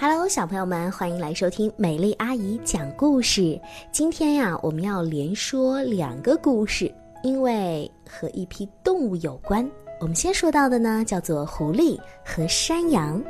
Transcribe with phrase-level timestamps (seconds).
[0.00, 3.60] Hello，小朋友们，欢迎来收听美丽阿姨讲故事。
[3.90, 6.94] 今天呀，我们要连说两个故事，
[7.24, 9.68] 因为和一批动物有关。
[9.98, 13.20] 我们先说到的呢，叫做狐狸和山羊。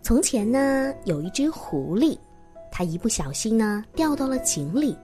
[0.00, 2.16] 从前呢，有一只狐狸，
[2.70, 4.96] 它一不小心呢，掉到了井里。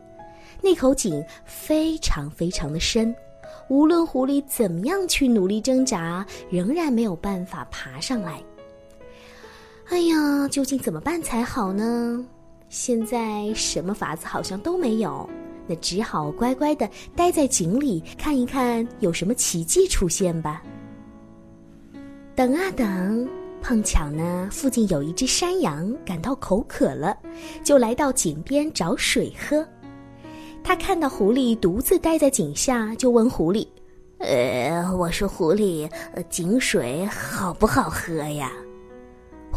[0.62, 3.12] 那口井非常非常的深，
[3.68, 8.40] 无论狐狸怎么样去努力挣扎，仍然没有办法爬上来。
[9.94, 12.26] 哎呀，究竟怎么办才好呢？
[12.68, 15.30] 现在什么法子好像都没有，
[15.68, 20.60] 那只好乖乖的待在井里，看一看有什么奇迹出现吧。
[22.34, 23.28] 等啊等，
[23.62, 27.16] 碰巧呢，附近有一只山羊感到口渴了，
[27.62, 29.64] 就来到井边找水喝。
[30.64, 33.64] 他看到狐狸独自待在井下，就问狐狸
[34.18, 35.88] ：“呃，我说狐狸，
[36.28, 38.50] 井水好不好喝呀？”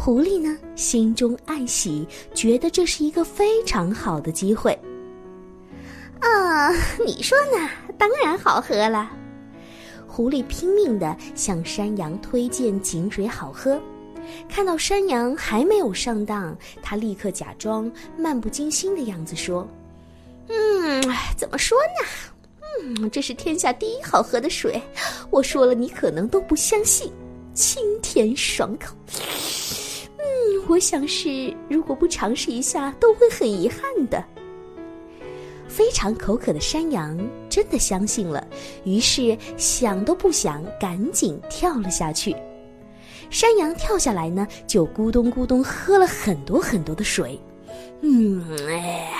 [0.00, 4.72] 狐狸呢，心中暗喜，觉得这是一个非常好的机会。
[6.20, 6.70] 啊，
[7.04, 7.68] 你说呢？
[7.98, 9.10] 当然好喝了。
[10.06, 13.78] 狐狸拼命地向山羊推荐井水好喝。
[14.48, 19.66] 看到山羊还没有上当，他立刻假装漫不经心的样子说
[20.48, 21.02] ：“嗯，
[21.36, 22.08] 怎么说呢？
[22.84, 24.80] 嗯，这是天下第一好喝的水。
[25.28, 27.12] 我说了，你可能都不相信，
[27.52, 28.94] 清甜爽口。”
[30.68, 34.22] 我想是，如果不尝试一下，都会很遗憾的。
[35.66, 38.46] 非常口渴的山羊真的相信了，
[38.84, 42.36] 于是想都不想，赶紧跳了下去。
[43.30, 47.40] 山羊跳下来呢，就咕咚咕咚喝了很多很多的水。
[48.02, 49.18] 嗯，哎呀，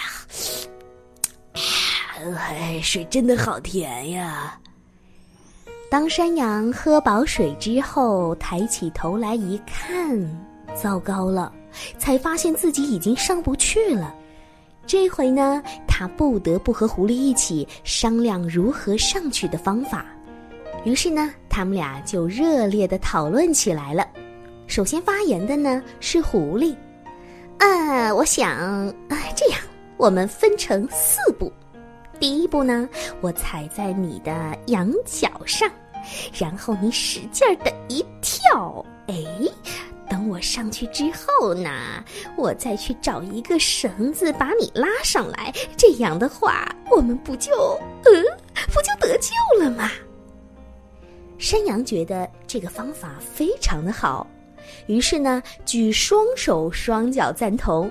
[2.46, 4.58] 哎， 水真的好甜呀！
[5.90, 10.47] 当山羊喝饱水之后，抬起头来一看。
[10.80, 11.52] 糟糕了，
[11.98, 14.14] 才发现自己已经上不去了。
[14.86, 20.06] 这回呢，他不得不和狐狸一起商量如何上去的方法。
[20.84, 24.06] 于是呢，他们俩就热烈的讨论起来了。
[24.66, 26.74] 首先发言的呢是狐狸，
[27.58, 29.60] 呃，我想，哎，这样
[29.96, 31.52] 我们分成四步。
[32.20, 32.88] 第一步呢，
[33.20, 35.68] 我踩在你的羊角上，
[36.38, 39.14] 然后你使劲儿的一跳，哎。
[40.40, 42.04] 上去之后呢，
[42.36, 45.52] 我再去找一个绳子把你拉上来。
[45.76, 47.52] 这样的话，我们不就，
[48.04, 48.12] 呃，
[48.68, 49.32] 不就得救
[49.62, 49.90] 了吗？
[51.38, 54.26] 山羊觉得这个方法非常的好，
[54.86, 57.90] 于是呢，举双手双脚赞同。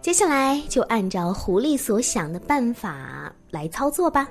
[0.00, 4.28] 接下来就按照狐狸所想的办法来操作吧。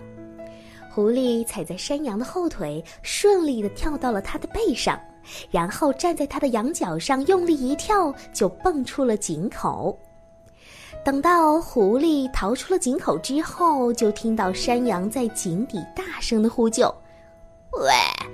[0.91, 4.99] 狐狸踩在山羊的后腿，顺利的跳到了它的背上。
[5.51, 9.97] 然后站在他的羊角上，用力一跳，就蹦出了井口。
[11.03, 16.87] 等到狐狸逃出了井口之后，就听到山羊在井底大声的呼救
[17.73, 17.89] ：“喂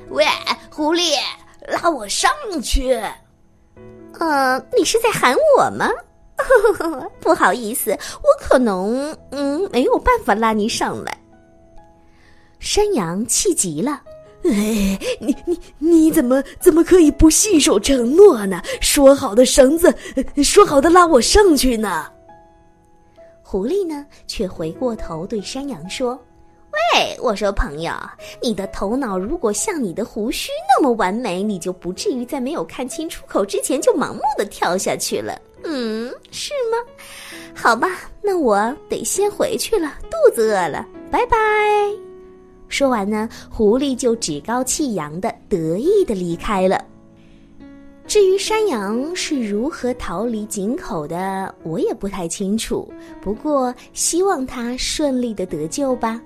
[0.10, 0.26] 喂，
[0.72, 1.16] 狐狸，
[1.68, 2.94] 拉我上去
[4.20, 5.90] ！”“呃，你是在喊我吗
[7.20, 11.18] ？”“不好意思，我可能嗯没有办法拉你上来。”
[12.60, 14.02] 山羊气极了。
[14.44, 18.62] 哎，你你你怎么怎么可以不信守承诺呢？
[18.80, 19.94] 说好的绳子，
[20.44, 22.08] 说好的拉我上去呢？
[23.42, 26.18] 狐狸呢，却回过头对山羊说
[26.96, 27.92] ：“喂，我说朋友，
[28.42, 35.38] 你的头脑如果像你的胡须那么完美，你就不至于在没有看清出口之前就盲目的跳下去了。
[35.64, 36.78] 嗯，是吗？
[37.54, 37.90] 好吧，
[38.22, 41.38] 那我得先回去了，肚子饿了，拜拜。”
[42.70, 46.82] 说完呢，狐狸就趾高气扬的得意的离开了。
[48.08, 52.92] 至于山羊是如何逃离井口的，我也不太清楚。
[53.22, 56.22] 不过希望它顺利的得救吧。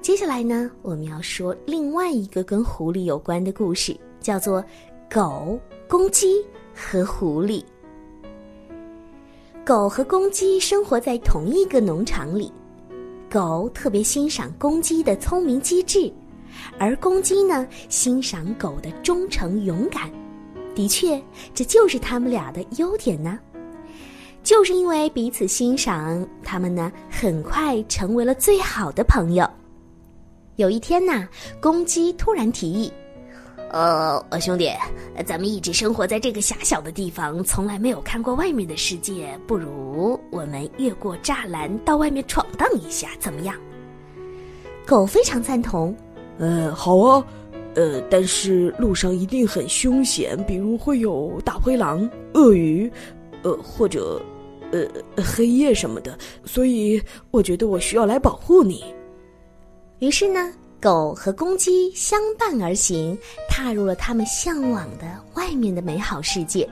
[0.00, 4.62] 接下来呢，我们要说另外一个跟狐狸有关的故事，叫做
[5.12, 6.44] 《狗、公鸡
[6.74, 7.60] 和狐狸》。
[9.64, 12.52] 狗和公鸡生活在同一个农场里。
[13.34, 16.08] 狗特别欣赏公鸡的聪明机智，
[16.78, 20.08] 而公鸡呢欣赏狗的忠诚勇敢。
[20.72, 21.20] 的确，
[21.52, 23.36] 这就是他们俩的优点呢。
[24.44, 29.44] 就是因为彼此欣赏，他们呢很快成为了最好的朋友。
[30.54, 31.28] 有一天呐，
[31.60, 32.92] 公鸡突然提议。
[33.70, 34.70] 呃，兄弟，
[35.26, 39.36] 咱们一直生活在这个狭小的地方，从来没有看过外面的世界。
[39.46, 43.56] 不如我们越过栅栏到外面闯荡一下，怎么样？
[44.86, 45.96] 狗非常赞同。
[46.38, 47.26] 呃，好啊，
[47.74, 52.90] 呃，但是路上一定很凶险，比如会有大灰狼、鳄鱼，
[53.42, 54.20] 呃，或者，
[54.70, 54.86] 呃，
[55.22, 56.16] 黑夜什么的。
[56.44, 57.02] 所以
[57.32, 58.84] 我觉得我需要来保护你。
[59.98, 60.52] 于是呢，
[60.84, 63.16] 狗和公鸡相伴而行，
[63.48, 66.68] 踏入了他们向往的外面的美好世界。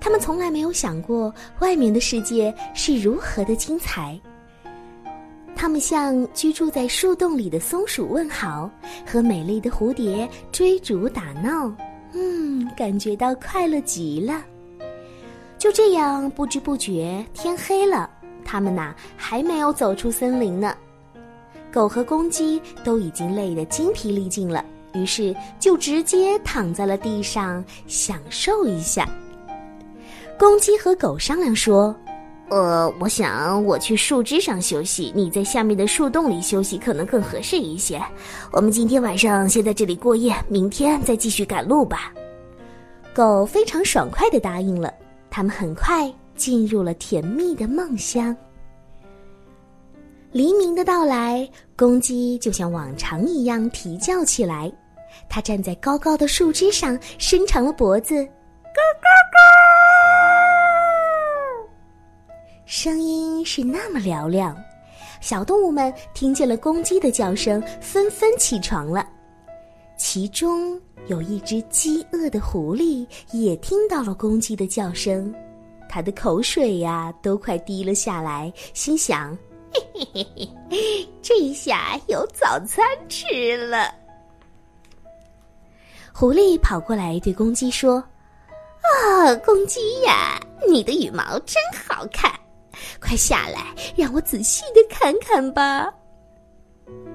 [0.00, 4.18] 他们从来没有想过外面的世界是如何的精彩。
[5.54, 8.68] 他们向居住在树洞里的松鼠问好，
[9.06, 11.72] 和美丽的蝴蝶追逐打闹，
[12.14, 14.42] 嗯，感觉到快乐极了。
[15.56, 18.10] 就这样，不知不觉天黑了，
[18.44, 20.74] 他们呐还没有走出森林呢。
[21.72, 29.08] 狗和公鸡都已经累得精疲力尽了，于是就直接躺在了地上享受一下。
[30.38, 31.94] 公鸡和狗商量说。
[32.50, 38.02] 呃，我想我去树枝上休息，你在下面的树洞里休息可能更合适一些。
[38.52, 42.10] 我们今天晚上先在这里过夜，明天再继续赶路吧。
[43.14, 44.90] 狗非常爽快的答应了，
[45.28, 48.34] 他们很快进入了甜蜜的梦乡。
[50.30, 54.70] 黎明的到来，公鸡就像往常一样啼叫起来，
[55.26, 59.38] 它站在高高的树枝上，伸长了脖子，咯咯咯。
[62.66, 64.54] 声音是那么嘹亮，
[65.22, 69.08] 小动物们听见了公鸡的叫声，纷纷起床了。
[69.96, 75.34] 其中有一只饥饿的狐狸也听到了公鸡的叫声，
[75.88, 79.36] 它的口水呀都快滴了下来，心想：
[79.72, 83.94] 嘿嘿嘿嘿，这下有早餐吃了。
[86.12, 88.02] 狐狸跑过来对公鸡说
[88.82, 92.32] ：“啊，公鸡呀，你的羽毛真好看。”
[93.00, 95.92] 快下来，让我仔细的看看吧。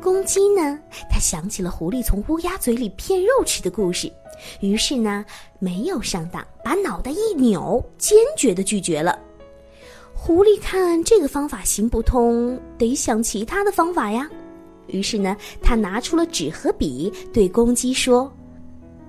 [0.02, 0.80] 公鸡呢？
[1.10, 4.12] 他想起了狐狸从乌鸦嘴里骗肉吃的故事，
[4.60, 5.26] 于是呢，
[5.60, 9.18] 没有上当，把脑袋一扭，坚决的拒绝了。
[10.26, 14.26] 狐狸看这个方法行不通，得想其他的方法呀。
[14.88, 18.32] 于是呢，他拿出了纸和笔，对公鸡说。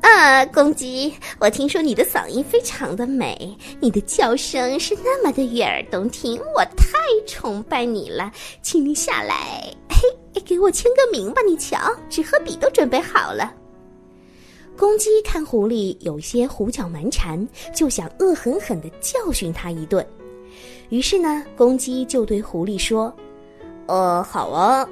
[0.00, 1.14] 啊，公鸡！
[1.38, 11.40] 我听说你的嗓音非常的美，你的叫声是那么的悦耳动听，我太崇拜你了，请你下来，嘿，给我签个名吧。
[11.42, 11.78] 你瞧，
[12.10, 13.54] 纸和笔都准备好了。
[14.76, 20.04] 公鸡看狐狸有些胡搅蛮缠，就想恶狠狠地教训他一顿。
[20.90, 23.14] 于是呢，公鸡就对狐狸说
[23.86, 24.86] ：“呃，好啊。”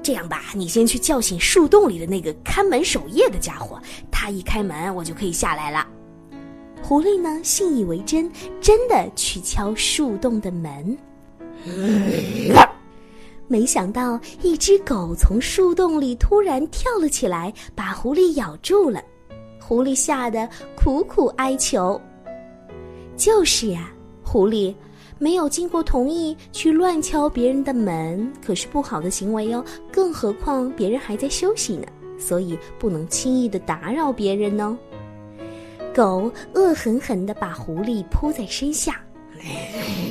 [0.00, 3.80] 这样吧，你先去叫醒树洞里的那个看门守夜的家伙，
[4.12, 5.84] 他一开门，我就可以下来了。
[6.80, 8.30] 狐狸呢，信以为真，
[8.60, 10.96] 真的去敲树洞的门。
[13.48, 19.02] 没想到，一只狗从树洞里突然跳了起来，把狐狸咬住了。
[19.60, 22.00] 狐狸吓得苦苦哀求
[23.16, 23.90] ：“就是呀，
[24.22, 24.72] 狐狸。”
[25.18, 29.64] 没有经过同意去乱敲别人的门，可是不好的行为哦。
[29.92, 31.86] 更何况别人还在休息呢，
[32.18, 34.78] 所以不能轻易的打扰别人呢。
[35.94, 39.00] 狗恶狠狠地把狐狸扑在身下，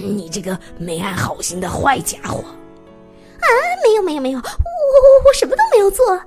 [0.03, 2.39] 你这个没安好心的坏家伙！
[2.39, 3.47] 啊，
[3.85, 6.19] 没有没有没有，我我我什么都没有做。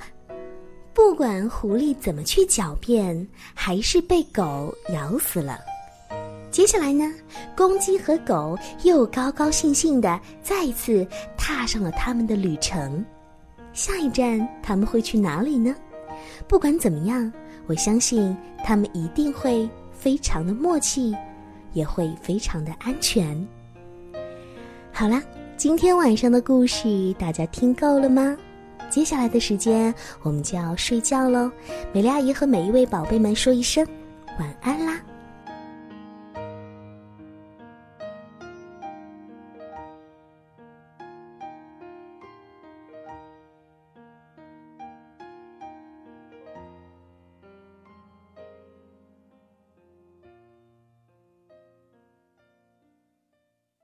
[0.95, 5.59] 不管狐狸怎么去狡辩，还是被狗咬死了。
[6.51, 7.09] 接下来呢，
[7.57, 13.05] 公鸡和狗又高高兴兴的再次踏上了他们的旅程。
[13.73, 15.75] 下一站他们会去哪里呢？
[16.49, 17.33] 不管怎么样，
[17.67, 21.17] 我相信他们一定会非常的默契，
[21.73, 23.47] 也会非常的安全。
[24.93, 25.23] 好啦，
[25.57, 28.37] 今天晚上的故事大家听够了吗？
[28.91, 31.49] 接下来的时间我们就要睡觉喽。
[31.93, 33.87] 美丽阿姨和每一位宝贝们说一声
[34.41, 35.01] 晚安啦。